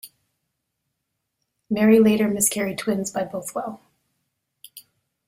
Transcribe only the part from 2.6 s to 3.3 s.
twins by